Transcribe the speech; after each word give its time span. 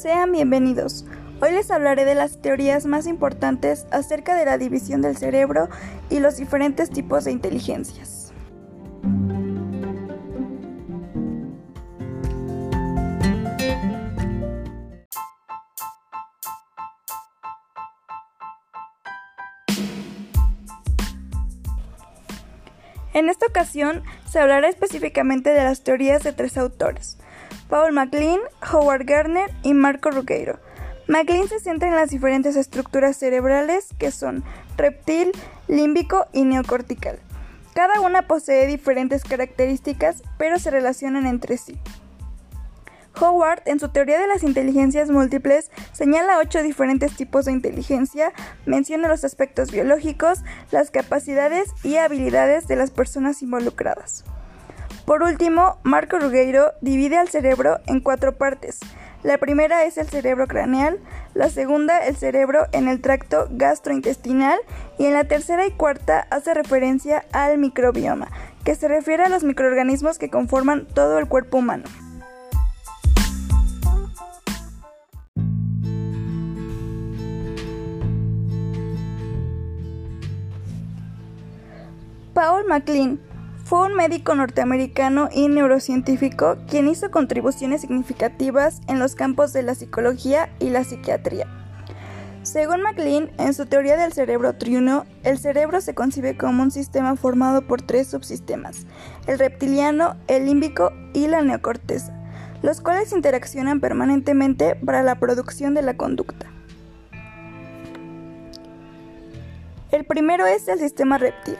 Sean 0.00 0.32
bienvenidos. 0.32 1.04
Hoy 1.42 1.50
les 1.50 1.70
hablaré 1.70 2.06
de 2.06 2.14
las 2.14 2.40
teorías 2.40 2.86
más 2.86 3.06
importantes 3.06 3.84
acerca 3.90 4.34
de 4.34 4.46
la 4.46 4.56
división 4.56 5.02
del 5.02 5.18
cerebro 5.18 5.68
y 6.08 6.20
los 6.20 6.38
diferentes 6.38 6.88
tipos 6.88 7.24
de 7.24 7.32
inteligencias. 7.32 8.32
En 23.12 23.28
esta 23.28 23.44
ocasión 23.44 24.02
se 24.26 24.38
hablará 24.38 24.70
específicamente 24.70 25.50
de 25.50 25.62
las 25.62 25.82
teorías 25.82 26.22
de 26.22 26.32
tres 26.32 26.56
autores, 26.56 27.18
Paul 27.70 27.92
MacLean, 27.92 28.40
Howard 28.72 29.04
Gardner 29.06 29.48
y 29.62 29.74
Marco 29.74 30.10
Ruggiero. 30.10 30.58
MacLean 31.06 31.46
se 31.46 31.60
centra 31.60 31.88
en 31.88 31.94
las 31.94 32.10
diferentes 32.10 32.56
estructuras 32.56 33.16
cerebrales 33.16 33.88
que 33.96 34.10
son 34.10 34.42
reptil, 34.76 35.30
límbico 35.68 36.26
y 36.32 36.44
neocortical. 36.44 37.20
Cada 37.72 38.00
una 38.00 38.22
posee 38.22 38.66
diferentes 38.66 39.22
características, 39.22 40.24
pero 40.36 40.58
se 40.58 40.72
relacionan 40.72 41.26
entre 41.26 41.58
sí. 41.58 41.78
Howard, 43.20 43.62
en 43.66 43.78
su 43.78 43.88
teoría 43.90 44.18
de 44.18 44.26
las 44.26 44.42
inteligencias 44.42 45.10
múltiples, 45.10 45.70
señala 45.92 46.38
ocho 46.38 46.62
diferentes 46.64 47.14
tipos 47.16 47.44
de 47.44 47.52
inteligencia, 47.52 48.32
menciona 48.66 49.08
los 49.08 49.24
aspectos 49.24 49.70
biológicos, 49.70 50.40
las 50.72 50.90
capacidades 50.90 51.70
y 51.84 51.96
habilidades 51.98 52.66
de 52.66 52.76
las 52.76 52.90
personas 52.90 53.42
involucradas. 53.42 54.24
Por 55.10 55.24
último, 55.24 55.76
Marco 55.82 56.20
Ruggiero 56.20 56.70
divide 56.82 57.18
al 57.18 57.28
cerebro 57.28 57.80
en 57.88 57.98
cuatro 57.98 58.38
partes. 58.38 58.78
La 59.24 59.38
primera 59.38 59.82
es 59.82 59.98
el 59.98 60.08
cerebro 60.08 60.46
craneal, 60.46 61.00
la 61.34 61.48
segunda 61.48 62.06
el 62.06 62.14
cerebro 62.14 62.68
en 62.70 62.86
el 62.86 63.00
tracto 63.00 63.48
gastrointestinal 63.50 64.60
y 65.00 65.06
en 65.06 65.14
la 65.14 65.24
tercera 65.24 65.66
y 65.66 65.72
cuarta 65.72 66.28
hace 66.30 66.54
referencia 66.54 67.24
al 67.32 67.58
microbioma, 67.58 68.28
que 68.64 68.76
se 68.76 68.86
refiere 68.86 69.24
a 69.24 69.28
los 69.28 69.42
microorganismos 69.42 70.16
que 70.16 70.30
conforman 70.30 70.86
todo 70.86 71.18
el 71.18 71.26
cuerpo 71.26 71.58
humano. 71.58 71.86
Paul 82.32 82.64
MacLean 82.68 83.18
fue 83.70 83.86
un 83.86 83.94
médico 83.94 84.34
norteamericano 84.34 85.28
y 85.32 85.46
neurocientífico 85.46 86.56
quien 86.68 86.88
hizo 86.88 87.12
contribuciones 87.12 87.82
significativas 87.82 88.80
en 88.88 88.98
los 88.98 89.14
campos 89.14 89.52
de 89.52 89.62
la 89.62 89.76
psicología 89.76 90.50
y 90.58 90.70
la 90.70 90.82
psiquiatría. 90.82 91.46
Según 92.42 92.82
MacLean, 92.82 93.30
en 93.38 93.54
su 93.54 93.66
teoría 93.66 93.96
del 93.96 94.12
cerebro 94.12 94.54
triuno, 94.54 95.06
el 95.22 95.38
cerebro 95.38 95.80
se 95.80 95.94
concibe 95.94 96.36
como 96.36 96.64
un 96.64 96.72
sistema 96.72 97.14
formado 97.14 97.62
por 97.62 97.80
tres 97.80 98.08
subsistemas, 98.08 98.88
el 99.28 99.38
reptiliano, 99.38 100.16
el 100.26 100.46
límbico 100.46 100.90
y 101.14 101.28
la 101.28 101.40
neocorteza, 101.40 102.12
los 102.62 102.80
cuales 102.80 103.12
interaccionan 103.12 103.78
permanentemente 103.78 104.74
para 104.74 105.04
la 105.04 105.20
producción 105.20 105.74
de 105.74 105.82
la 105.82 105.96
conducta. 105.96 106.50
El 109.92 110.04
primero 110.06 110.44
es 110.46 110.66
el 110.66 110.80
sistema 110.80 111.18
reptil. 111.18 111.56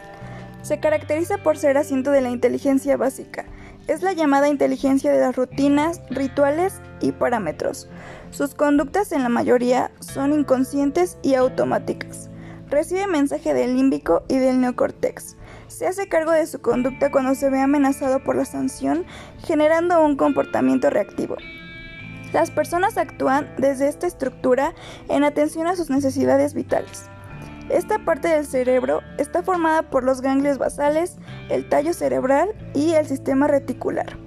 Se 0.62 0.78
caracteriza 0.78 1.38
por 1.38 1.56
ser 1.56 1.76
asiento 1.78 2.10
de 2.10 2.20
la 2.20 2.30
inteligencia 2.30 2.96
básica. 2.96 3.46
Es 3.86 4.02
la 4.02 4.12
llamada 4.12 4.48
inteligencia 4.48 5.10
de 5.12 5.20
las 5.20 5.34
rutinas, 5.34 6.02
rituales 6.10 6.80
y 7.00 7.12
parámetros. 7.12 7.88
Sus 8.30 8.54
conductas 8.54 9.10
en 9.12 9.22
la 9.22 9.28
mayoría 9.28 9.90
son 10.00 10.32
inconscientes 10.32 11.18
y 11.22 11.34
automáticas. 11.34 12.30
Recibe 12.68 13.08
mensaje 13.08 13.52
del 13.52 13.74
límbico 13.74 14.22
y 14.28 14.36
del 14.36 14.60
neocórtex. 14.60 15.36
Se 15.66 15.88
hace 15.88 16.08
cargo 16.08 16.30
de 16.30 16.46
su 16.46 16.60
conducta 16.60 17.10
cuando 17.10 17.34
se 17.34 17.50
ve 17.50 17.60
amenazado 17.60 18.22
por 18.22 18.36
la 18.36 18.44
sanción, 18.44 19.06
generando 19.44 20.04
un 20.04 20.16
comportamiento 20.16 20.88
reactivo. 20.88 21.36
Las 22.32 22.52
personas 22.52 22.96
actúan 22.96 23.52
desde 23.58 23.88
esta 23.88 24.06
estructura 24.06 24.72
en 25.08 25.24
atención 25.24 25.66
a 25.66 25.74
sus 25.74 25.90
necesidades 25.90 26.54
vitales. 26.54 27.09
Esta 27.70 28.00
parte 28.04 28.26
del 28.26 28.46
cerebro 28.46 29.00
está 29.16 29.44
formada 29.44 29.82
por 29.82 30.02
los 30.02 30.22
ganglios 30.22 30.58
basales, 30.58 31.18
el 31.50 31.68
tallo 31.68 31.92
cerebral 31.92 32.50
y 32.74 32.94
el 32.94 33.06
sistema 33.06 33.46
reticular. 33.46 34.18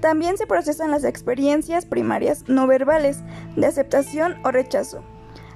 También 0.00 0.38
se 0.38 0.46
procesan 0.46 0.90
las 0.90 1.04
experiencias 1.04 1.84
primarias 1.84 2.44
no 2.48 2.66
verbales 2.66 3.18
de 3.56 3.66
aceptación 3.66 4.36
o 4.42 4.50
rechazo. 4.50 5.04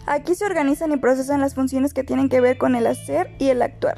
Aquí 0.07 0.35
se 0.35 0.45
organizan 0.45 0.93
y 0.93 0.99
procesan 0.99 1.41
las 1.41 1.55
funciones 1.55 1.95
que 1.95 2.05
tienen 2.05 2.29
que 2.29 2.43
ver 2.43 2.59
con 2.59 2.77
el 2.77 2.87
hacer 2.87 3.35
y 3.39 3.49
el 3.49 3.63
actuar, 3.63 3.97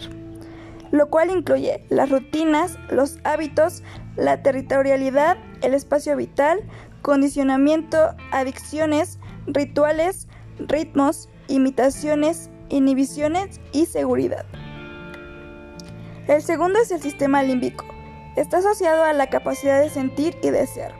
lo 0.92 1.10
cual 1.10 1.30
incluye 1.30 1.84
las 1.88 2.08
rutinas, 2.10 2.78
los 2.88 3.18
hábitos, 3.24 3.82
la 4.14 4.44
territorialidad, 4.44 5.38
el 5.60 5.74
espacio 5.74 6.16
vital, 6.16 6.60
condicionamiento, 7.02 8.14
adicciones, 8.30 9.18
rituales, 9.48 10.28
ritmos, 10.60 11.28
imitaciones, 11.48 12.48
inhibiciones 12.68 13.60
y 13.72 13.86
seguridad. 13.86 14.44
El 16.26 16.42
segundo 16.42 16.78
es 16.78 16.90
el 16.90 17.00
sistema 17.00 17.42
límbico. 17.42 17.84
Está 18.36 18.58
asociado 18.58 19.02
a 19.04 19.12
la 19.12 19.28
capacidad 19.28 19.80
de 19.80 19.90
sentir 19.90 20.36
y 20.42 20.50
desear. 20.50 20.92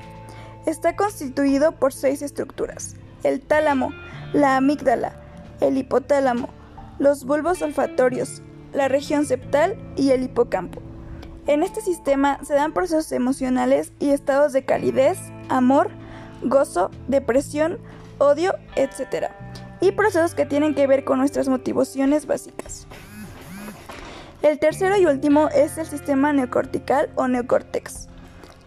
Está 0.67 0.97
constituido 0.97 1.73
por 1.73 1.93
seis 1.93 2.23
estructuras. 2.23 2.97
El 3.23 3.41
tálamo, 3.41 3.93
la 4.33 4.57
amígdala, 4.57 5.21
el 5.61 5.77
hipotálamo, 5.77 6.49
los 6.99 7.25
bulbos 7.25 7.63
olfatorios, 7.63 8.43
la 8.73 8.89
región 8.89 9.27
septal 9.27 9.77
y 9.97 10.11
el 10.11 10.23
hipocampo. 10.23 10.81
En 11.47 11.63
este 11.63 11.81
sistema 11.81 12.39
se 12.45 12.55
dan 12.55 12.73
procesos 12.73 13.13
emocionales 13.13 13.93
y 13.99 14.11
estados 14.11 14.53
de 14.53 14.65
calidez, 14.65 15.19
amor, 15.49 15.91
gozo, 16.43 16.91
depresión, 17.07 17.79
odio, 18.19 18.55
etc 18.77 19.48
y 19.81 19.93
procesos 19.93 20.35
que 20.35 20.47
tienen 20.47 20.75
que 20.75 20.87
ver 20.87 21.05
con 21.05 21.19
nuestras 21.19 21.49
motivaciones 21.49 22.27
básicas. 22.27 22.87
El 24.43 24.59
tercero 24.59 24.97
y 24.97 25.07
último 25.07 25.49
es 25.49 25.79
el 25.79 25.87
sistema 25.87 26.33
neocortical 26.33 27.11
o 27.17 27.27
neocórtex, 27.27 28.09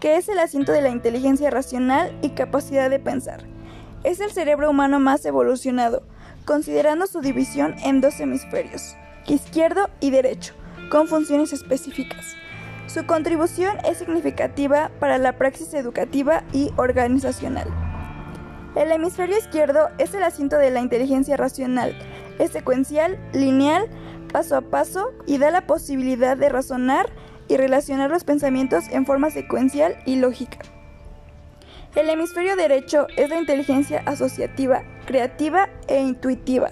que 0.00 0.16
es 0.16 0.28
el 0.28 0.38
asiento 0.38 0.72
de 0.72 0.82
la 0.82 0.90
inteligencia 0.90 1.50
racional 1.50 2.16
y 2.22 2.30
capacidad 2.30 2.90
de 2.90 2.98
pensar. 2.98 3.44
Es 4.04 4.20
el 4.20 4.32
cerebro 4.32 4.68
humano 4.68 5.00
más 5.00 5.24
evolucionado, 5.24 6.02
considerando 6.44 7.06
su 7.06 7.20
división 7.20 7.74
en 7.84 8.00
dos 8.00 8.20
hemisferios, 8.20 8.96
izquierdo 9.26 9.88
y 10.00 10.10
derecho, 10.10 10.54
con 10.90 11.08
funciones 11.08 11.52
específicas. 11.52 12.34
Su 12.86 13.06
contribución 13.06 13.78
es 13.88 13.98
significativa 13.98 14.90
para 15.00 15.16
la 15.16 15.38
praxis 15.38 15.72
educativa 15.72 16.42
y 16.52 16.70
organizacional. 16.76 17.81
El 18.74 18.90
hemisferio 18.90 19.36
izquierdo 19.36 19.90
es 19.98 20.14
el 20.14 20.22
asiento 20.22 20.56
de 20.56 20.70
la 20.70 20.80
inteligencia 20.80 21.36
racional. 21.36 21.94
Es 22.38 22.52
secuencial, 22.52 23.18
lineal, 23.34 23.86
paso 24.32 24.56
a 24.56 24.62
paso 24.62 25.12
y 25.26 25.36
da 25.36 25.50
la 25.50 25.66
posibilidad 25.66 26.38
de 26.38 26.48
razonar 26.48 27.10
y 27.48 27.58
relacionar 27.58 28.10
los 28.10 28.24
pensamientos 28.24 28.84
en 28.90 29.04
forma 29.04 29.30
secuencial 29.30 29.96
y 30.06 30.16
lógica. 30.16 30.58
El 31.94 32.08
hemisferio 32.08 32.56
derecho 32.56 33.06
es 33.18 33.28
la 33.28 33.36
inteligencia 33.36 34.02
asociativa, 34.06 34.82
creativa 35.04 35.68
e 35.86 36.00
intuitiva. 36.00 36.70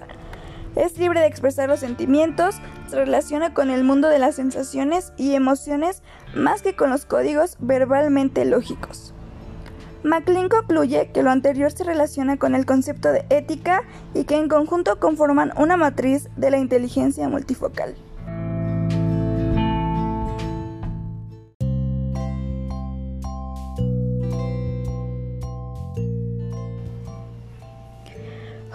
Es 0.75 0.97
libre 0.97 1.19
de 1.19 1.27
expresar 1.27 1.69
los 1.69 1.81
sentimientos, 1.81 2.55
se 2.87 2.95
relaciona 2.95 3.53
con 3.53 3.69
el 3.69 3.83
mundo 3.83 4.09
de 4.09 4.17
las 4.17 4.35
sensaciones 4.35 5.13
y 5.17 5.35
emociones 5.35 6.01
más 6.33 6.63
que 6.63 6.75
con 6.75 6.89
los 6.89 7.05
códigos 7.05 7.57
verbalmente 7.59 8.43
lógicos. 8.45 9.13
MacLean 10.03 10.49
concluye 10.49 11.11
que 11.13 11.21
lo 11.21 11.29
anterior 11.29 11.71
se 11.71 11.83
relaciona 11.83 12.37
con 12.37 12.55
el 12.55 12.65
concepto 12.65 13.11
de 13.11 13.25
ética 13.29 13.83
y 14.13 14.23
que 14.23 14.35
en 14.35 14.49
conjunto 14.49 14.99
conforman 14.99 15.53
una 15.57 15.77
matriz 15.77 16.29
de 16.37 16.49
la 16.49 16.57
inteligencia 16.57 17.29
multifocal. 17.29 17.95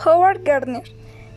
Howard 0.04 0.44
Gardner 0.44 0.84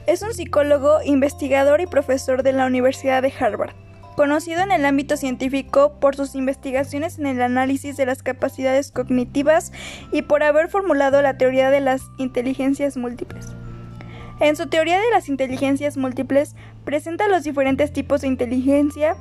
es 0.06 0.22
un 0.22 0.34
psicólogo, 0.34 1.02
investigador 1.04 1.82
y 1.82 1.88
profesor 1.88 2.44
de 2.44 2.54
la 2.54 2.68
Universidad 2.68 3.24
de 3.24 3.34
Harvard 3.40 3.74
conocido 4.20 4.60
en 4.60 4.74
el 4.74 4.86
ámbito 4.86 5.16
científico 5.16 5.94
por 6.02 6.14
sus 6.14 6.36
investigaciones 6.36 7.20
en 7.20 7.26
el 7.26 7.42
análisis 7.42 7.96
de 7.96 8.06
las 8.06 8.22
capacidades 8.22 8.92
cognitivas 8.92 9.72
y 10.12 10.24
por 10.24 10.44
haber 10.44 10.68
formulado 10.68 11.22
la 11.22 11.38
teoría 11.38 11.72
de 11.72 11.80
las 11.80 12.02
inteligencias 12.18 12.98
múltiples. 12.98 13.48
En 14.42 14.58
su 14.58 14.68
teoría 14.68 15.00
de 15.00 15.10
las 15.14 15.30
inteligencias 15.30 15.96
múltiples 15.96 16.58
presenta 16.84 17.30
los 17.30 17.46
diferentes 17.46 17.94
tipos 17.94 18.20
de 18.20 18.28
inteligencia 18.28 19.16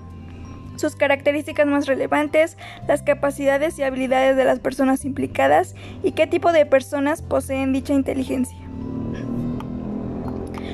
sus 0.74 0.96
características 0.96 1.68
más 1.68 1.86
relevantes, 1.86 2.56
las 2.88 3.02
capacidades 3.02 3.78
y 3.78 3.84
habilidades 3.84 4.36
de 4.36 4.44
las 4.44 4.58
personas 4.58 5.04
implicadas 5.04 5.76
y 6.02 6.10
qué 6.10 6.26
tipo 6.26 6.50
de 6.50 6.66
personas 6.66 7.22
poseen 7.22 7.72
dicha 7.72 7.94
inteligencia. 7.94 8.58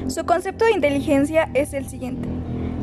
Su 0.08 0.24
concepto 0.24 0.64
de 0.64 0.72
inteligencia 0.72 1.50
es 1.52 1.74
el 1.74 1.86
siguiente. 1.86 2.26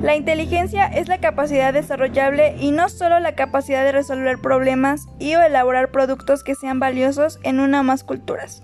La 0.01 0.15
inteligencia 0.15 0.87
es 0.87 1.07
la 1.07 1.19
capacidad 1.19 1.71
desarrollable 1.73 2.55
y 2.59 2.71
no 2.71 2.89
solo 2.89 3.19
la 3.19 3.35
capacidad 3.35 3.83
de 3.83 3.91
resolver 3.91 4.39
problemas 4.39 5.05
y 5.19 5.35
o 5.35 5.41
elaborar 5.43 5.91
productos 5.91 6.43
que 6.43 6.55
sean 6.55 6.79
valiosos 6.79 7.39
en 7.43 7.59
una 7.59 7.81
o 7.81 7.83
más 7.83 8.03
culturas. 8.03 8.63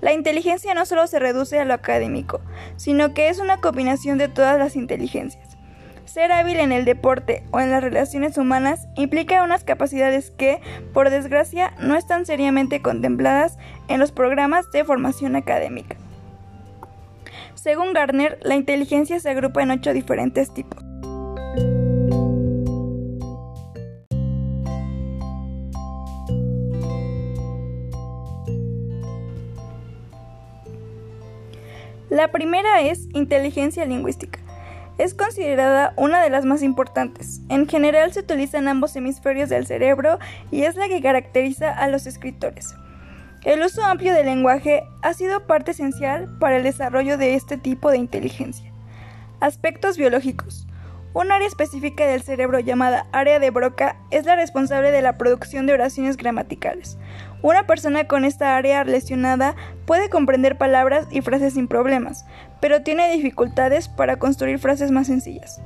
La 0.00 0.14
inteligencia 0.14 0.72
no 0.72 0.86
solo 0.86 1.06
se 1.06 1.18
reduce 1.18 1.60
a 1.60 1.66
lo 1.66 1.74
académico, 1.74 2.40
sino 2.76 3.12
que 3.12 3.28
es 3.28 3.38
una 3.38 3.58
combinación 3.58 4.16
de 4.16 4.28
todas 4.28 4.58
las 4.58 4.76
inteligencias. 4.76 5.58
Ser 6.06 6.32
hábil 6.32 6.58
en 6.58 6.72
el 6.72 6.86
deporte 6.86 7.42
o 7.50 7.60
en 7.60 7.70
las 7.70 7.82
relaciones 7.82 8.38
humanas 8.38 8.88
implica 8.96 9.42
unas 9.42 9.64
capacidades 9.64 10.30
que, 10.30 10.62
por 10.94 11.10
desgracia, 11.10 11.74
no 11.80 11.96
están 11.96 12.24
seriamente 12.24 12.80
contempladas 12.80 13.58
en 13.88 14.00
los 14.00 14.10
programas 14.10 14.70
de 14.70 14.86
formación 14.86 15.36
académica. 15.36 15.96
Según 17.60 17.92
Gardner, 17.92 18.38
la 18.42 18.54
inteligencia 18.54 19.18
se 19.18 19.30
agrupa 19.30 19.60
en 19.62 19.72
ocho 19.72 19.92
diferentes 19.92 20.54
tipos. 20.54 20.80
La 32.08 32.30
primera 32.30 32.80
es 32.82 33.08
inteligencia 33.12 33.84
lingüística. 33.84 34.38
Es 34.96 35.14
considerada 35.14 35.94
una 35.96 36.22
de 36.22 36.30
las 36.30 36.44
más 36.44 36.62
importantes. 36.62 37.40
En 37.48 37.68
general 37.68 38.12
se 38.12 38.20
utilizan 38.20 38.68
ambos 38.68 38.94
hemisferios 38.94 39.48
del 39.48 39.66
cerebro 39.66 40.20
y 40.52 40.62
es 40.62 40.76
la 40.76 40.86
que 40.86 41.02
caracteriza 41.02 41.72
a 41.72 41.88
los 41.88 42.06
escritores. 42.06 42.76
El 43.44 43.62
uso 43.62 43.84
amplio 43.84 44.14
del 44.14 44.26
lenguaje 44.26 44.82
ha 45.02 45.14
sido 45.14 45.46
parte 45.46 45.70
esencial 45.70 46.28
para 46.40 46.56
el 46.56 46.64
desarrollo 46.64 47.16
de 47.16 47.34
este 47.34 47.56
tipo 47.56 47.90
de 47.90 47.98
inteligencia. 47.98 48.72
Aspectos 49.38 49.96
biológicos. 49.96 50.66
Un 51.14 51.30
área 51.30 51.46
específica 51.46 52.04
del 52.04 52.22
cerebro 52.22 52.58
llamada 52.58 53.06
área 53.12 53.38
de 53.38 53.50
Broca 53.50 53.96
es 54.10 54.26
la 54.26 54.34
responsable 54.34 54.90
de 54.90 55.02
la 55.02 55.16
producción 55.16 55.66
de 55.66 55.72
oraciones 55.72 56.16
gramaticales. 56.16 56.98
Una 57.40 57.64
persona 57.64 58.08
con 58.08 58.24
esta 58.24 58.56
área 58.56 58.82
lesionada 58.82 59.54
puede 59.86 60.10
comprender 60.10 60.58
palabras 60.58 61.06
y 61.10 61.20
frases 61.20 61.54
sin 61.54 61.68
problemas, 61.68 62.26
pero 62.60 62.82
tiene 62.82 63.10
dificultades 63.12 63.88
para 63.88 64.18
construir 64.18 64.58
frases 64.58 64.90
más 64.90 65.06
sencillas. 65.06 65.60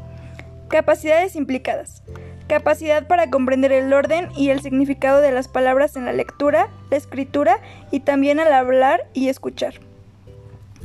Capacidades 0.69 1.36
implicadas. 1.36 2.02
Capacidad 2.48 3.06
para 3.06 3.30
comprender 3.30 3.72
el 3.72 3.92
orden 3.92 4.28
y 4.36 4.50
el 4.50 4.60
significado 4.60 5.20
de 5.20 5.32
las 5.32 5.48
palabras 5.48 5.96
en 5.96 6.04
la 6.04 6.12
lectura, 6.12 6.68
la 6.90 6.96
escritura 6.96 7.60
y 7.90 8.00
también 8.00 8.40
al 8.40 8.52
hablar 8.52 9.06
y 9.14 9.28
escuchar. 9.28 9.74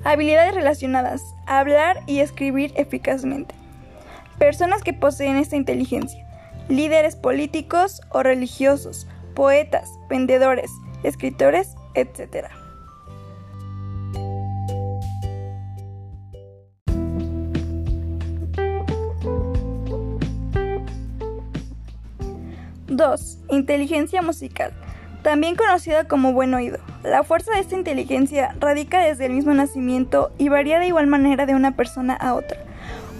Habilidades 0.03 0.55
relacionadas. 0.55 1.21
Hablar 1.45 1.99
y 2.07 2.19
escribir 2.19 2.71
eficazmente. 2.75 3.55
Personas 4.37 4.83
que 4.83 4.93
poseen 4.93 5.37
esta 5.37 5.55
inteligencia. 5.55 6.25
Líderes 6.69 7.15
políticos 7.15 8.01
o 8.09 8.23
religiosos, 8.23 9.07
poetas, 9.35 9.89
vendedores, 10.09 10.71
escritores, 11.03 11.75
etc. 11.95 12.47
Dos, 22.97 23.37
Inteligencia 23.51 24.23
musical. 24.23 24.73
También 25.21 25.55
conocida 25.55 26.07
como 26.07 26.33
buen 26.33 26.55
oído. 26.55 26.79
La 27.03 27.21
fuerza 27.21 27.51
de 27.51 27.59
esta 27.59 27.75
inteligencia 27.75 28.55
radica 28.59 28.99
desde 28.99 29.27
el 29.27 29.33
mismo 29.33 29.53
nacimiento 29.53 30.31
y 30.39 30.49
varía 30.49 30.79
de 30.79 30.87
igual 30.87 31.05
manera 31.05 31.45
de 31.45 31.53
una 31.53 31.75
persona 31.75 32.15
a 32.15 32.33
otra. 32.33 32.57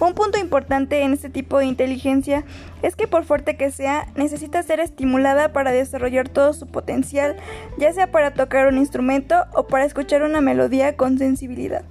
Un 0.00 0.14
punto 0.14 0.36
importante 0.36 1.02
en 1.02 1.12
este 1.12 1.30
tipo 1.30 1.58
de 1.58 1.66
inteligencia 1.66 2.42
es 2.82 2.96
que 2.96 3.06
por 3.06 3.24
fuerte 3.24 3.56
que 3.56 3.70
sea, 3.70 4.08
necesita 4.16 4.64
ser 4.64 4.80
estimulada 4.80 5.52
para 5.52 5.70
desarrollar 5.70 6.28
todo 6.28 6.54
su 6.54 6.66
potencial, 6.66 7.36
ya 7.78 7.92
sea 7.92 8.10
para 8.10 8.34
tocar 8.34 8.66
un 8.66 8.78
instrumento 8.78 9.44
o 9.54 9.68
para 9.68 9.84
escuchar 9.84 10.24
una 10.24 10.40
melodía 10.40 10.96
con 10.96 11.18
sensibilidad. 11.18 11.84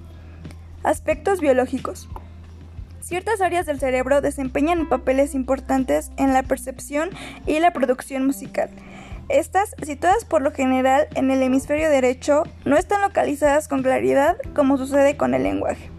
Aspectos 0.83 1.39
biológicos. 1.39 2.09
Ciertas 3.07 3.39
áreas 3.39 3.65
del 3.65 3.79
cerebro 3.79 4.19
desempeñan 4.19 4.89
papeles 4.89 5.33
importantes 5.33 6.11
en 6.17 6.33
la 6.33 6.43
percepción 6.43 7.09
y 7.45 7.57
la 7.59 7.71
producción 7.71 8.25
musical. 8.25 8.69
Estas, 9.29 9.73
situadas 9.81 10.25
por 10.25 10.41
lo 10.41 10.51
general 10.51 11.07
en 11.15 11.31
el 11.31 11.41
hemisferio 11.41 11.89
derecho, 11.89 12.43
no 12.65 12.75
están 12.75 12.99
localizadas 12.99 13.69
con 13.69 13.81
claridad 13.81 14.35
como 14.53 14.77
sucede 14.77 15.15
con 15.15 15.33
el 15.33 15.43
lenguaje. 15.43 15.89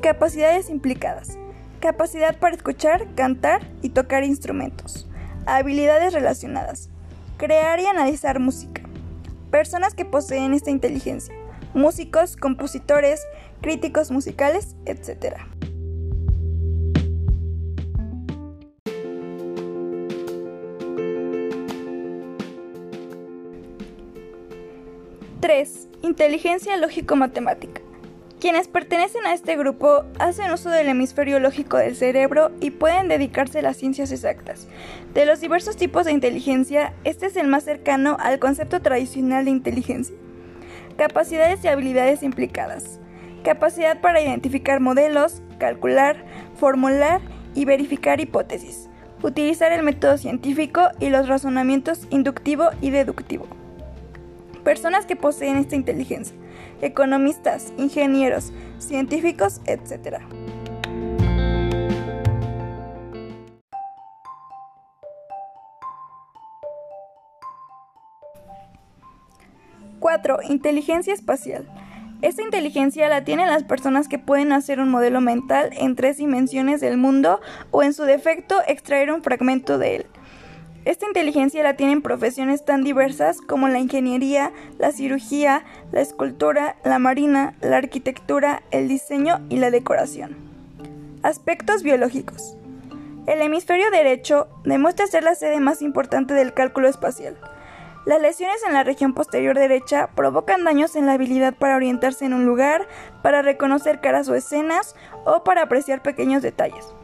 Capacidades 0.00 0.70
implicadas. 0.70 1.36
Capacidad 1.80 2.38
para 2.38 2.56
escuchar, 2.56 3.06
cantar 3.14 3.60
y 3.82 3.90
tocar 3.90 4.24
instrumentos. 4.24 5.06
Habilidades 5.44 6.14
relacionadas. 6.14 6.88
Crear 7.36 7.80
y 7.80 7.84
analizar 7.84 8.40
música. 8.40 8.80
Personas 9.50 9.92
que 9.92 10.06
poseen 10.06 10.54
esta 10.54 10.70
inteligencia. 10.70 11.34
Músicos, 11.74 12.38
compositores, 12.38 13.20
críticos 13.60 14.10
musicales, 14.10 14.74
etc. 14.86 15.36
¡3! 25.54 25.88
Inteligencia 26.02 26.76
lógico-matemática. 26.76 27.80
Quienes 28.40 28.66
pertenecen 28.66 29.24
a 29.24 29.34
este 29.34 29.56
grupo 29.56 30.04
hacen 30.18 30.50
uso 30.50 30.68
del 30.68 30.88
hemisferio 30.88 31.38
lógico 31.38 31.76
del 31.76 31.94
cerebro 31.94 32.50
y 32.60 32.72
pueden 32.72 33.06
dedicarse 33.06 33.60
a 33.60 33.62
las 33.62 33.76
ciencias 33.76 34.10
exactas. 34.10 34.66
De 35.14 35.24
los 35.26 35.40
diversos 35.40 35.76
tipos 35.76 36.06
de 36.06 36.12
inteligencia, 36.12 36.92
este 37.04 37.26
es 37.26 37.36
el 37.36 37.46
más 37.46 37.62
cercano 37.62 38.16
al 38.18 38.40
concepto 38.40 38.82
tradicional 38.82 39.44
de 39.44 39.52
inteligencia. 39.52 40.16
Capacidades 40.96 41.62
y 41.62 41.68
habilidades 41.68 42.24
implicadas. 42.24 42.98
Capacidad 43.44 44.00
para 44.00 44.20
identificar 44.20 44.80
modelos, 44.80 45.40
calcular, 45.58 46.24
formular 46.56 47.20
y 47.54 47.64
verificar 47.64 48.20
hipótesis. 48.20 48.88
Utilizar 49.22 49.70
el 49.70 49.84
método 49.84 50.18
científico 50.18 50.88
y 50.98 51.10
los 51.10 51.28
razonamientos 51.28 52.08
inductivo 52.10 52.70
y 52.80 52.90
deductivo. 52.90 53.46
Personas 54.64 55.06
que 55.06 55.16
poseen 55.16 55.56
esta 55.56 55.76
inteligencia 55.76 56.34
economistas, 56.80 57.72
ingenieros, 57.78 58.52
científicos, 58.78 59.60
etc. 59.66 60.18
Inteligencia 70.48 71.12
espacial. 71.12 71.66
Esta 72.22 72.42
inteligencia 72.42 73.08
la 73.08 73.24
tienen 73.24 73.48
las 73.48 73.64
personas 73.64 74.08
que 74.08 74.18
pueden 74.18 74.52
hacer 74.52 74.80
un 74.80 74.88
modelo 74.88 75.20
mental 75.20 75.70
en 75.72 75.96
tres 75.96 76.18
dimensiones 76.18 76.80
del 76.80 76.96
mundo 76.96 77.40
o 77.70 77.82
en 77.82 77.92
su 77.92 78.04
defecto 78.04 78.56
extraer 78.66 79.10
un 79.10 79.22
fragmento 79.22 79.78
de 79.78 79.96
él. 79.96 80.06
Esta 80.84 81.06
inteligencia 81.06 81.62
la 81.62 81.76
tienen 81.76 82.02
profesiones 82.02 82.62
tan 82.66 82.84
diversas 82.84 83.40
como 83.40 83.68
la 83.68 83.78
ingeniería, 83.78 84.52
la 84.78 84.92
cirugía, 84.92 85.64
la 85.92 86.02
escultura, 86.02 86.76
la 86.84 86.98
marina, 86.98 87.54
la 87.62 87.78
arquitectura, 87.78 88.62
el 88.70 88.86
diseño 88.86 89.40
y 89.48 89.56
la 89.56 89.70
decoración. 89.70 90.36
Aspectos 91.22 91.82
biológicos. 91.82 92.58
El 93.26 93.40
hemisferio 93.40 93.90
derecho 93.90 94.46
demuestra 94.64 95.06
ser 95.06 95.24
la 95.24 95.34
sede 95.34 95.58
más 95.58 95.80
importante 95.80 96.34
del 96.34 96.52
cálculo 96.52 96.86
espacial. 96.86 97.38
Las 98.04 98.20
lesiones 98.20 98.62
en 98.66 98.74
la 98.74 98.84
región 98.84 99.14
posterior 99.14 99.58
derecha 99.58 100.10
provocan 100.14 100.64
daños 100.64 100.96
en 100.96 101.06
la 101.06 101.14
habilidad 101.14 101.54
para 101.54 101.76
orientarse 101.76 102.26
en 102.26 102.34
un 102.34 102.44
lugar, 102.44 102.86
para 103.22 103.40
reconocer 103.40 104.02
caras 104.02 104.28
o 104.28 104.34
escenas 104.34 104.94
o 105.24 105.44
para 105.44 105.62
apreciar 105.62 106.02
pequeños 106.02 106.42
detalles. 106.42 106.94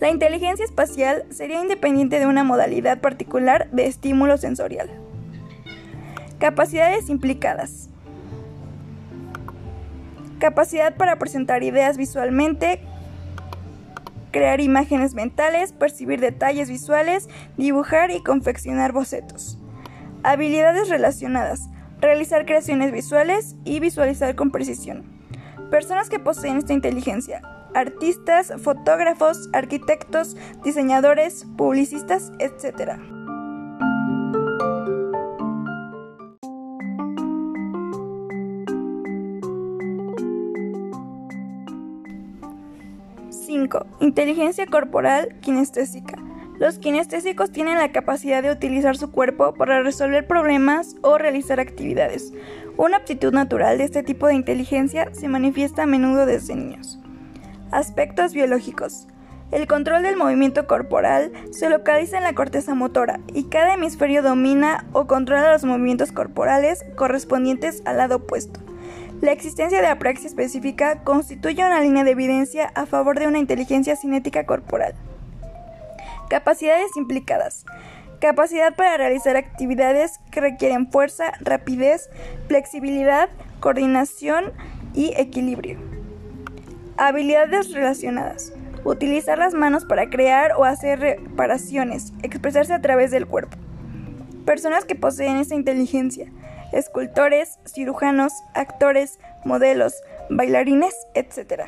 La 0.00 0.10
inteligencia 0.10 0.64
espacial 0.64 1.24
sería 1.30 1.60
independiente 1.60 2.18
de 2.18 2.26
una 2.26 2.42
modalidad 2.42 3.00
particular 3.00 3.70
de 3.70 3.86
estímulo 3.86 4.36
sensorial. 4.36 4.90
Capacidades 6.38 7.08
implicadas. 7.08 7.88
Capacidad 10.40 10.96
para 10.96 11.20
presentar 11.20 11.62
ideas 11.62 11.96
visualmente, 11.96 12.80
crear 14.32 14.60
imágenes 14.60 15.14
mentales, 15.14 15.72
percibir 15.72 16.20
detalles 16.20 16.68
visuales, 16.68 17.28
dibujar 17.56 18.10
y 18.10 18.24
confeccionar 18.24 18.90
bocetos. 18.90 19.56
Habilidades 20.24 20.88
relacionadas. 20.88 21.68
Realizar 22.00 22.44
creaciones 22.44 22.90
visuales 22.90 23.54
y 23.64 23.78
visualizar 23.78 24.34
con 24.34 24.50
precisión. 24.50 25.04
Personas 25.70 26.08
que 26.08 26.18
poseen 26.18 26.58
esta 26.58 26.72
inteligencia 26.72 27.40
artistas, 27.74 28.52
fotógrafos, 28.62 29.48
arquitectos, 29.52 30.36
diseñadores, 30.64 31.46
publicistas, 31.56 32.32
etc. 32.38 32.98
Inteligencia 44.00 44.66
corporal 44.66 45.36
kinestésica. 45.40 46.18
Los 46.58 46.78
kinestésicos 46.78 47.50
tienen 47.50 47.78
la 47.78 47.92
capacidad 47.92 48.42
de 48.42 48.50
utilizar 48.50 48.96
su 48.96 49.10
cuerpo 49.10 49.54
para 49.54 49.82
resolver 49.82 50.26
problemas 50.26 50.96
o 51.02 51.18
realizar 51.18 51.60
actividades. 51.60 52.32
Una 52.76 52.98
aptitud 52.98 53.32
natural 53.32 53.78
de 53.78 53.84
este 53.84 54.02
tipo 54.02 54.26
de 54.26 54.34
inteligencia 54.34 55.08
se 55.12 55.28
manifiesta 55.28 55.84
a 55.84 55.86
menudo 55.86 56.26
desde 56.26 56.54
niños. 56.54 57.01
Aspectos 57.72 58.34
biológicos. 58.34 59.08
El 59.50 59.66
control 59.66 60.02
del 60.02 60.14
movimiento 60.14 60.66
corporal 60.66 61.32
se 61.52 61.70
localiza 61.70 62.18
en 62.18 62.22
la 62.22 62.34
corteza 62.34 62.74
motora 62.74 63.18
y 63.32 63.44
cada 63.44 63.72
hemisferio 63.72 64.22
domina 64.22 64.84
o 64.92 65.06
controla 65.06 65.52
los 65.52 65.64
movimientos 65.64 66.12
corporales 66.12 66.84
correspondientes 66.96 67.80
al 67.86 67.96
lado 67.96 68.16
opuesto. 68.16 68.60
La 69.22 69.32
existencia 69.32 69.80
de 69.80 69.86
apraxia 69.86 70.26
específica 70.26 71.02
constituye 71.02 71.64
una 71.64 71.80
línea 71.80 72.04
de 72.04 72.10
evidencia 72.10 72.70
a 72.74 72.84
favor 72.84 73.18
de 73.18 73.26
una 73.26 73.38
inteligencia 73.38 73.96
cinética 73.96 74.44
corporal. 74.44 74.94
Capacidades 76.28 76.94
implicadas. 76.96 77.64
Capacidad 78.20 78.76
para 78.76 78.98
realizar 78.98 79.36
actividades 79.36 80.20
que 80.30 80.42
requieren 80.42 80.90
fuerza, 80.90 81.32
rapidez, 81.40 82.10
flexibilidad, 82.48 83.30
coordinación 83.60 84.52
y 84.92 85.14
equilibrio. 85.16 86.01
Habilidades 86.96 87.72
relacionadas. 87.72 88.52
Utilizar 88.84 89.38
las 89.38 89.54
manos 89.54 89.84
para 89.84 90.10
crear 90.10 90.52
o 90.56 90.64
hacer 90.64 90.98
reparaciones, 91.00 92.12
expresarse 92.22 92.72
a 92.72 92.80
través 92.80 93.10
del 93.10 93.26
cuerpo. 93.26 93.56
Personas 94.44 94.84
que 94.84 94.96
poseen 94.96 95.36
esta 95.36 95.54
inteligencia 95.54 96.30
escultores, 96.72 97.58
cirujanos, 97.66 98.32
actores, 98.54 99.18
modelos, 99.44 99.94
bailarines, 100.30 100.94
etc. 101.14 101.66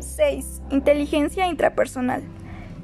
¡6! 0.00 0.62
Inteligencia 0.70 1.46
intrapersonal. 1.46 2.22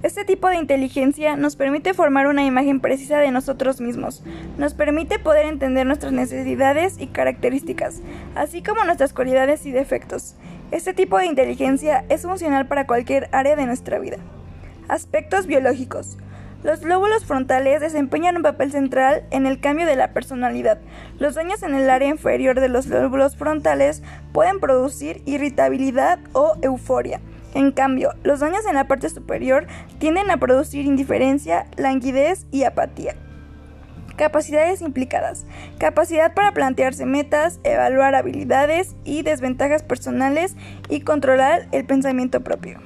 Este 0.03 0.25
tipo 0.25 0.49
de 0.49 0.57
inteligencia 0.57 1.37
nos 1.37 1.57
permite 1.57 1.93
formar 1.93 2.27
una 2.27 2.43
imagen 2.43 2.81
precisa 2.81 3.19
de 3.19 3.31
nosotros 3.31 3.83
mismos, 3.83 4.23
nos 4.57 4.73
permite 4.73 5.19
poder 5.19 5.45
entender 5.45 5.87
nuestras 5.87 6.15
necesidades 6.15 6.99
y 6.99 7.09
características, 7.09 8.01
así 8.35 8.63
como 8.63 8.83
nuestras 8.85 9.13
cualidades 9.13 9.67
y 9.67 9.73
defectos. 9.73 10.37
Este 10.71 10.95
tipo 10.95 11.19
de 11.19 11.27
inteligencia 11.27 12.07
es 12.09 12.23
funcional 12.23 12.67
para 12.67 12.87
cualquier 12.87 13.29
área 13.33 13.57
de 13.57 13.67
nuestra 13.67 13.99
vida. 13.99 14.17
Aspectos 14.89 15.47
biológicos. 15.47 16.17
Los 16.65 16.83
lóbulos 16.83 17.27
frontales 17.27 17.83
desempeñan 17.83 18.37
un 18.37 18.43
papel 18.43 18.73
central 18.73 19.25
en 19.31 19.45
el 19.45 19.61
cambio 19.61 19.85
de 19.85 19.97
la 19.97 20.15
personalidad. 20.15 20.79
Los 21.19 21.35
daños 21.35 21.63
en 21.63 21.75
el 21.75 21.91
área 21.91 22.09
inferior 22.09 22.59
de 22.59 22.71
los 22.71 22.87
lóbulos 22.87 23.37
frontales 23.37 24.03
pueden 24.33 24.61
producir 24.61 25.21
irritabilidad 25.27 26.21
o 26.33 26.57
euforia 26.63 27.21
en 27.55 27.73
cambio, 27.73 28.13
los 28.23 28.41
daños 28.41 28.65
en 28.67 28.75
la 28.75 28.87
parte 28.87 29.09
superior 29.09 29.67
tienden 29.99 30.31
a 30.31 30.37
producir 30.37 30.85
indiferencia, 30.85 31.67
languidez 31.77 32.47
y 32.53 32.65
apatía. 32.65 33.17
Capacidades 34.17 34.83
implicadas. 34.83 35.47
Capacidad 35.79 36.35
para 36.35 36.53
plantearse 36.53 37.07
metas, 37.07 37.59
evaluar 37.65 38.15
habilidades 38.15 38.95
y 39.05 39.23
desventajas 39.23 39.83
personales 39.83 40.55
y 40.89 41.01
controlar 41.01 41.67
el 41.73 41.87
pensamiento 41.87 42.43
propio. 42.43 42.79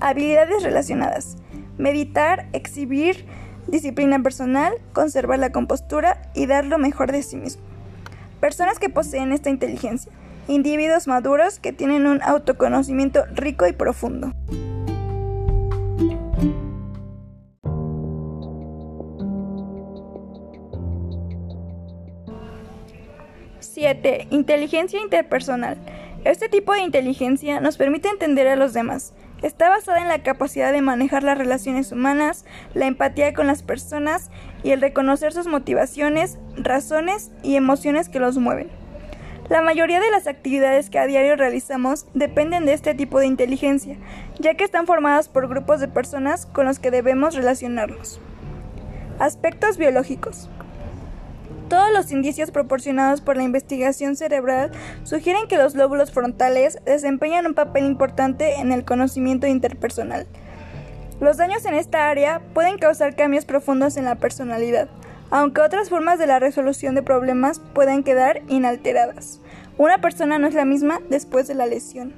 Habilidades 0.00 0.62
relacionadas. 0.62 1.36
Meditar, 1.78 2.46
exhibir, 2.52 3.26
disciplina 3.66 4.22
personal, 4.22 4.74
conservar 4.92 5.38
la 5.38 5.52
compostura 5.52 6.30
y 6.34 6.46
dar 6.46 6.64
lo 6.64 6.78
mejor 6.78 7.12
de 7.12 7.22
sí 7.22 7.36
mismo. 7.36 7.62
Personas 8.40 8.78
que 8.78 8.88
poseen 8.88 9.32
esta 9.32 9.50
inteligencia 9.50 10.12
individuos 10.48 11.06
maduros 11.06 11.58
que 11.58 11.72
tienen 11.72 12.06
un 12.06 12.22
autoconocimiento 12.22 13.24
rico 13.34 13.66
y 13.66 13.72
profundo. 13.72 14.32
¡7! 23.60 24.26
Inteligencia 24.30 25.00
interpersonal. 25.00 25.76
Este 26.24 26.48
tipo 26.48 26.72
de 26.72 26.82
inteligencia 26.82 27.60
nos 27.60 27.76
permite 27.76 28.08
entender 28.08 28.46
a 28.46 28.56
los 28.56 28.72
demás. 28.72 29.12
Está 29.42 29.68
basada 29.68 30.00
en 30.00 30.06
la 30.06 30.22
capacidad 30.22 30.72
de 30.72 30.82
manejar 30.82 31.24
las 31.24 31.36
relaciones 31.36 31.90
humanas, 31.90 32.44
la 32.74 32.86
empatía 32.86 33.32
con 33.32 33.48
las 33.48 33.64
personas 33.64 34.30
y 34.62 34.70
el 34.70 34.80
reconocer 34.80 35.32
sus 35.32 35.48
motivaciones, 35.48 36.38
razones 36.56 37.32
y 37.42 37.56
emociones 37.56 38.08
que 38.08 38.20
los 38.20 38.38
mueven. 38.38 38.81
La 39.52 39.60
mayoría 39.60 40.00
de 40.00 40.10
las 40.10 40.28
actividades 40.28 40.88
que 40.88 40.98
a 40.98 41.06
diario 41.06 41.36
realizamos 41.36 42.06
dependen 42.14 42.64
de 42.64 42.72
este 42.72 42.94
tipo 42.94 43.20
de 43.20 43.26
inteligencia, 43.26 43.98
ya 44.38 44.54
que 44.54 44.64
están 44.64 44.86
formadas 44.86 45.28
por 45.28 45.46
grupos 45.46 45.78
de 45.78 45.88
personas 45.88 46.46
con 46.46 46.64
los 46.64 46.78
que 46.78 46.90
debemos 46.90 47.34
relacionarnos. 47.34 48.18
Aspectos 49.18 49.76
biológicos. 49.76 50.48
Todos 51.68 51.92
los 51.92 52.12
indicios 52.12 52.50
proporcionados 52.50 53.20
por 53.20 53.36
la 53.36 53.42
investigación 53.42 54.16
cerebral 54.16 54.72
sugieren 55.04 55.46
que 55.48 55.58
los 55.58 55.74
lóbulos 55.74 56.12
frontales 56.12 56.78
desempeñan 56.86 57.44
un 57.44 57.52
papel 57.52 57.84
importante 57.84 58.54
en 58.54 58.72
el 58.72 58.86
conocimiento 58.86 59.46
interpersonal. 59.46 60.26
Los 61.20 61.36
daños 61.36 61.66
en 61.66 61.74
esta 61.74 62.08
área 62.08 62.40
pueden 62.54 62.78
causar 62.78 63.16
cambios 63.16 63.44
profundos 63.44 63.98
en 63.98 64.06
la 64.06 64.14
personalidad, 64.14 64.88
aunque 65.28 65.60
otras 65.60 65.90
formas 65.90 66.18
de 66.18 66.26
la 66.26 66.38
resolución 66.38 66.94
de 66.94 67.02
problemas 67.02 67.60
pueden 67.74 68.02
quedar 68.02 68.40
inalteradas. 68.48 69.41
Una 69.78 69.98
persona 69.98 70.38
no 70.38 70.46
es 70.46 70.54
la 70.54 70.64
misma 70.64 71.00
después 71.08 71.48
de 71.48 71.54
la 71.54 71.66
lesión. 71.66 72.12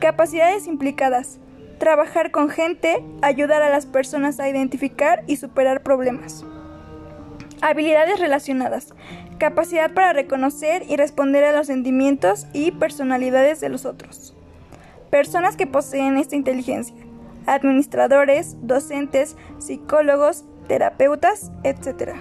Capacidades 0.00 0.66
implicadas. 0.66 1.38
Trabajar 1.78 2.30
con 2.30 2.48
gente, 2.48 3.04
ayudar 3.20 3.62
a 3.62 3.68
las 3.68 3.84
personas 3.84 4.40
a 4.40 4.48
identificar 4.48 5.22
y 5.26 5.36
superar 5.36 5.82
problemas. 5.82 6.44
Habilidades 7.60 8.18
relacionadas. 8.18 8.94
Capacidad 9.38 9.92
para 9.92 10.14
reconocer 10.14 10.84
y 10.88 10.96
responder 10.96 11.44
a 11.44 11.52
los 11.52 11.66
sentimientos 11.66 12.46
y 12.54 12.70
personalidades 12.70 13.60
de 13.60 13.68
los 13.68 13.84
otros. 13.84 14.34
Personas 15.10 15.56
que 15.56 15.66
poseen 15.66 16.16
esta 16.16 16.36
inteligencia. 16.36 16.96
Administradores, 17.44 18.56
docentes, 18.62 19.36
psicólogos, 19.58 20.44
terapeutas, 20.68 21.52
etc. 21.64 22.14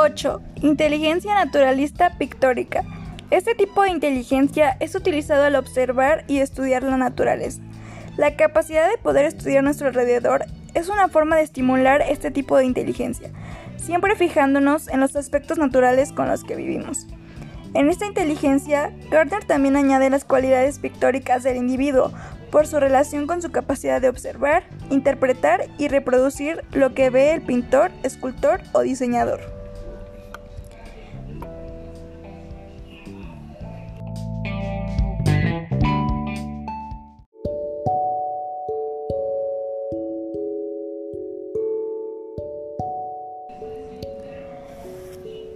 ¡8! 0.00 0.40
Inteligencia 0.62 1.34
naturalista 1.34 2.16
pictórica. 2.16 2.84
Este 3.30 3.54
tipo 3.54 3.82
de 3.82 3.90
inteligencia 3.90 4.74
es 4.80 4.94
utilizado 4.94 5.44
al 5.44 5.56
observar 5.56 6.24
y 6.26 6.38
estudiar 6.38 6.82
la 6.82 6.96
naturaleza. 6.96 7.60
La 8.16 8.34
capacidad 8.34 8.90
de 8.90 8.96
poder 8.96 9.26
estudiar 9.26 9.62
nuestro 9.62 9.88
alrededor 9.88 10.46
es 10.72 10.88
una 10.88 11.08
forma 11.08 11.36
de 11.36 11.42
estimular 11.42 12.00
este 12.00 12.30
tipo 12.30 12.56
de 12.56 12.64
inteligencia, 12.64 13.30
siempre 13.76 14.16
fijándonos 14.16 14.88
en 14.88 15.00
los 15.00 15.16
aspectos 15.16 15.58
naturales 15.58 16.12
con 16.12 16.28
los 16.28 16.44
que 16.44 16.56
vivimos. 16.56 17.06
En 17.74 17.90
esta 17.90 18.06
inteligencia, 18.06 18.94
Gardner 19.10 19.44
también 19.44 19.76
añade 19.76 20.08
las 20.08 20.24
cualidades 20.24 20.78
pictóricas 20.78 21.42
del 21.42 21.58
individuo 21.58 22.10
por 22.50 22.66
su 22.66 22.80
relación 22.80 23.26
con 23.26 23.42
su 23.42 23.52
capacidad 23.52 24.00
de 24.00 24.08
observar, 24.08 24.64
interpretar 24.88 25.66
y 25.76 25.88
reproducir 25.88 26.64
lo 26.72 26.94
que 26.94 27.10
ve 27.10 27.34
el 27.34 27.42
pintor, 27.42 27.90
escultor 28.02 28.62
o 28.72 28.80
diseñador. 28.80 29.59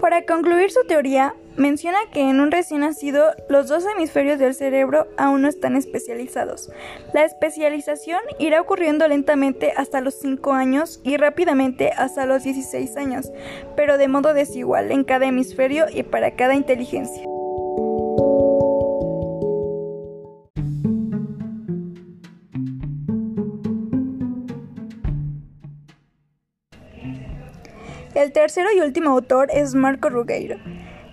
Para 0.05 0.27
concluir 0.27 0.71
su 0.71 0.85
teoría, 0.87 1.35
menciona 1.57 1.97
que 2.13 2.21
en 2.21 2.39
un 2.39 2.51
recién 2.51 2.81
nacido 2.83 3.33
los 3.49 3.69
dos 3.69 3.87
hemisferios 3.87 4.39
del 4.39 4.55
cerebro 4.55 5.07
aún 5.17 5.41
no 5.41 5.49
están 5.49 5.77
especializados. 5.77 6.71
La 7.15 7.25
especialización 7.25 8.21
irá 8.39 8.61
ocurriendo 8.61 9.09
lentamente 9.09 9.73
hasta 9.75 10.03
los 10.03 10.13
5 10.21 10.53
años 10.53 11.01
y 11.05 11.17
rápidamente 11.17 11.91
hasta 11.97 12.27
los 12.27 12.43
16 12.43 12.99
años, 12.99 13.33
pero 13.77 13.97
de 13.97 14.09
modo 14.09 14.35
desigual 14.35 14.93
en 14.93 15.05
cada 15.05 15.25
hemisferio 15.25 15.87
y 15.91 16.03
para 16.03 16.37
cada 16.37 16.55
inteligencia. 16.55 17.25
El 28.25 28.33
tercero 28.33 28.71
y 28.75 28.81
último 28.81 29.11
autor 29.11 29.51
es 29.53 29.75
Marco 29.75 30.09
Rugueiro. 30.09 30.57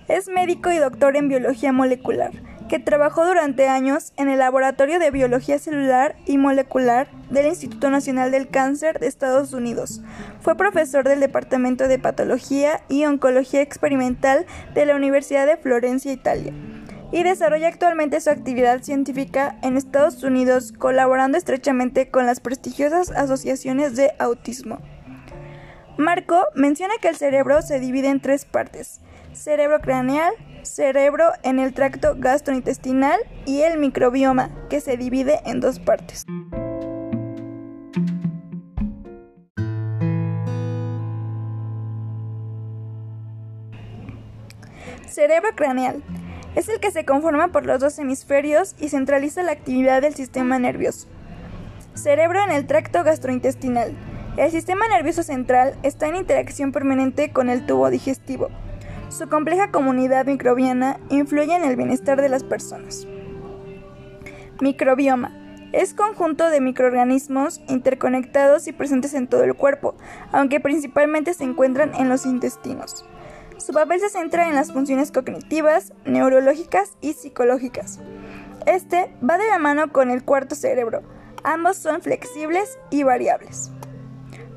Es 0.08 0.30
médico 0.30 0.72
y 0.72 0.78
doctor 0.78 1.18
en 1.18 1.28
biología 1.28 1.74
molecular, 1.74 2.32
que 2.70 2.80
trabajó 2.80 3.28
durante 3.28 3.68
años 3.68 4.14
en 4.16 4.30
el 4.30 4.40
Laboratorio 4.40 4.98
de 4.98 5.12
Biología 5.12 5.60
Celular 5.60 6.16
y 6.26 6.38
Molecular 6.38 7.10
del 7.30 7.48
Instituto 7.48 7.90
Nacional 7.90 8.32
del 8.32 8.48
Cáncer 8.48 8.98
de 9.00 9.08
Estados 9.08 9.52
Unidos. 9.52 10.02
Fue 10.40 10.56
profesor 10.56 11.04
del 11.04 11.20
Departamento 11.20 11.90
de 11.90 12.00
Patología 12.00 12.80
y 12.88 13.04
Oncología 13.04 13.62
Experimental 13.62 14.46
de 14.74 14.86
la 14.86 14.96
Universidad 14.96 15.46
de 15.46 15.58
Florencia, 15.58 16.14
Italia 16.14 16.54
y 17.12 17.24
desarrolla 17.24 17.68
actualmente 17.68 18.22
su 18.22 18.30
actividad 18.30 18.84
científica 18.84 19.58
en 19.64 19.76
Estados 19.76 20.24
Unidos, 20.24 20.72
colaborando 20.72 21.38
estrechamente 21.38 22.10
con 22.10 22.26
las 22.26 22.40
prestigiosas 22.40 23.12
asociaciones 23.12 23.98
de 23.98 24.14
autismo. 24.18 24.80
Marco 26.02 26.48
menciona 26.56 26.96
que 27.00 27.10
el 27.10 27.16
cerebro 27.16 27.62
se 27.62 27.80
divide 27.80 28.10
en 28.10 28.20
tres 28.20 28.46
partes, 28.46 29.02
cerebro 29.34 29.80
craneal, 29.82 30.34
cerebro 30.64 31.26
en 31.44 31.60
el 31.60 31.76
tracto 31.76 32.16
gastrointestinal 32.18 33.20
y 33.46 33.62
el 33.62 33.78
microbioma, 33.78 34.50
que 34.68 34.82
se 34.82 34.98
divide 34.98 35.42
en 35.46 35.60
dos 35.60 35.80
partes. 35.80 36.26
Cerebro 45.08 45.50
craneal 45.56 46.02
es 46.56 46.68
el 46.68 46.80
que 46.80 46.90
se 46.90 47.06
conforma 47.06 47.50
por 47.50 47.68
los 47.68 47.80
dos 47.80 48.00
hemisferios 48.00 48.76
y 48.80 48.90
centraliza 48.90 49.44
la 49.44 49.52
actividad 49.52 50.02
del 50.02 50.16
sistema 50.16 50.58
nervioso. 50.58 51.08
Cerebro 51.94 52.44
en 52.44 52.50
el 52.50 52.66
tracto 52.66 53.04
gastrointestinal. 53.04 53.96
El 54.38 54.50
sistema 54.50 54.88
nervioso 54.88 55.24
central 55.24 55.76
está 55.84 56.08
en 56.08 56.16
interacción 56.16 56.72
permanente 56.72 57.34
con 57.34 57.50
el 57.50 57.66
tubo 57.66 57.90
digestivo. 57.90 58.48
Su 59.10 59.28
compleja 59.28 59.72
comunidad 59.72 60.26
microbiana 60.26 61.02
influye 61.10 61.54
en 61.54 61.66
el 61.66 61.76
bienestar 61.76 62.22
de 62.22 62.30
las 62.30 62.46
personas. 62.46 63.06
Microbioma. 64.62 65.38
Es 65.74 65.94
conjunto 65.94 66.50
de 66.50 66.62
microorganismos 66.62 67.60
interconectados 67.68 68.68
y 68.68 68.72
presentes 68.72 69.14
en 69.16 69.28
todo 69.28 69.44
el 69.44 69.54
cuerpo, 69.54 69.96
aunque 70.32 70.62
principalmente 70.62 71.34
se 71.34 71.44
encuentran 71.44 71.94
en 71.96 72.08
los 72.08 72.26
intestinos. 72.26 73.06
Su 73.58 73.74
papel 73.74 74.00
se 74.00 74.10
centra 74.10 74.48
en 74.48 74.56
las 74.56 74.72
funciones 74.72 75.12
cognitivas, 75.12 75.94
neurológicas 76.06 76.98
y 77.02 77.14
psicológicas. 77.14 78.00
Este 78.66 79.14
va 79.28 79.38
de 79.38 79.48
la 79.50 79.60
mano 79.60 79.92
con 79.92 80.10
el 80.10 80.24
cuarto 80.24 80.56
cerebro. 80.56 81.02
Ambos 81.44 81.78
son 81.78 82.02
flexibles 82.02 82.80
y 82.92 83.04
variables. 83.04 83.72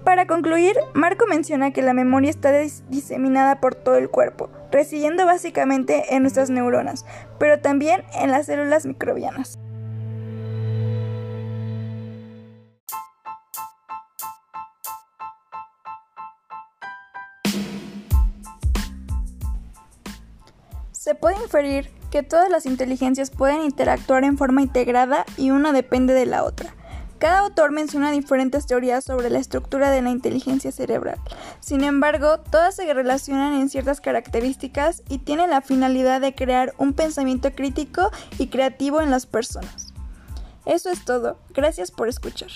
Para 0.05 0.27
concluir, 0.27 0.77
Marco 0.93 1.27
menciona 1.27 1.73
que 1.73 1.81
la 1.81 1.95
memoria 1.95 2.29
está 2.29 2.53
diseminada 2.91 3.61
por 3.61 3.75
todo 3.75 3.97
el 3.97 4.11
cuerpo, 4.11 4.51
residiendo 4.71 5.25
básicamente 5.25 6.15
en 6.15 6.23
nuestras 6.23 6.51
neuronas, 6.51 7.07
pero 7.39 7.59
también 7.59 8.05
en 8.13 8.31
las 8.31 8.45
células 8.47 8.85
microbianas. 8.85 9.59
Se 20.93 21.15
puede 21.15 21.37
inferir 21.43 21.91
que 22.11 22.23
todas 22.23 22.51
las 22.51 22.67
inteligencias 22.67 23.31
pueden 23.31 23.63
interactuar 23.63 24.25
en 24.25 24.37
forma 24.37 24.61
integrada 24.61 25.25
y 25.39 25.51
una 25.51 25.73
depende 25.73 26.13
de 26.13 26.27
la 26.27 26.45
otra. 26.45 26.75
Cada 27.25 27.39
autor 27.39 27.73
menciona 27.73 28.11
diferentes 28.11 28.67
teorías 28.67 29.03
sobre 29.03 29.31
la 29.31 29.39
estructura 29.39 29.91
de 29.91 30.03
la 30.03 30.11
inteligencia 30.11 30.71
cerebral. 30.71 31.19
Sin 31.59 31.83
embargo, 31.83 32.41
todas 32.41 32.77
se 32.77 32.93
relacionan 32.93 33.55
en 33.55 33.71
ciertas 33.71 34.03
características 34.03 35.03
y 35.09 35.21
tienen 35.21 35.49
la 35.49 35.63
finalidad 35.63 36.21
de 36.21 36.35
crear 36.35 36.75
un 36.77 36.93
pensamiento 36.93 37.51
crítico 37.53 38.11
y 38.39 38.49
creativo 38.49 39.01
en 39.01 39.11
las 39.11 39.25
personas. 39.25 39.95
Eso 40.67 40.91
es 40.91 41.03
todo. 41.07 41.39
Gracias 41.55 41.91
por 41.91 42.11
escuchar. 42.11 42.51